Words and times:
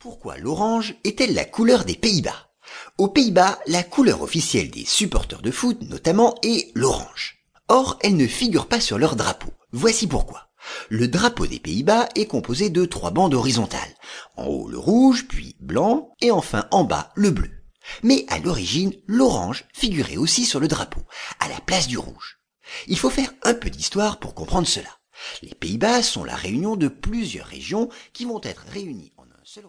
Pourquoi 0.00 0.38
l'orange 0.38 0.94
est-elle 1.02 1.34
la 1.34 1.44
couleur 1.44 1.84
des 1.84 1.96
Pays-Bas? 1.96 2.50
Aux 2.98 3.08
Pays-Bas, 3.08 3.58
la 3.66 3.82
couleur 3.82 4.22
officielle 4.22 4.70
des 4.70 4.84
supporters 4.84 5.42
de 5.42 5.50
foot 5.50 5.82
notamment 5.82 6.36
est 6.44 6.70
l'orange. 6.76 7.38
Or, 7.66 7.98
elle 8.02 8.16
ne 8.16 8.28
figure 8.28 8.68
pas 8.68 8.80
sur 8.80 8.96
leur 8.96 9.16
drapeau. 9.16 9.48
Voici 9.72 10.06
pourquoi. 10.06 10.50
Le 10.88 11.08
drapeau 11.08 11.48
des 11.48 11.58
Pays-Bas 11.58 12.08
est 12.14 12.26
composé 12.26 12.70
de 12.70 12.84
trois 12.84 13.10
bandes 13.10 13.34
horizontales. 13.34 13.96
En 14.36 14.46
haut 14.46 14.68
le 14.68 14.78
rouge, 14.78 15.26
puis 15.26 15.56
blanc, 15.58 16.14
et 16.20 16.30
enfin 16.30 16.68
en 16.70 16.84
bas 16.84 17.10
le 17.16 17.32
bleu. 17.32 17.50
Mais 18.04 18.24
à 18.28 18.38
l'origine, 18.38 18.94
l'orange 19.08 19.64
figurait 19.72 20.16
aussi 20.16 20.44
sur 20.44 20.60
le 20.60 20.68
drapeau, 20.68 21.00
à 21.40 21.48
la 21.48 21.60
place 21.60 21.88
du 21.88 21.98
rouge. 21.98 22.38
Il 22.86 22.98
faut 22.98 23.10
faire 23.10 23.32
un 23.42 23.54
peu 23.54 23.68
d'histoire 23.68 24.20
pour 24.20 24.36
comprendre 24.36 24.68
cela. 24.68 24.90
Les 25.42 25.56
Pays-Bas 25.56 26.04
sont 26.04 26.22
la 26.22 26.36
réunion 26.36 26.76
de 26.76 26.86
plusieurs 26.86 27.46
régions 27.46 27.88
qui 28.12 28.26
vont 28.26 28.40
être 28.44 28.64
réunies 28.68 29.12
en 29.16 29.24
un 29.24 29.44
seul 29.44 29.64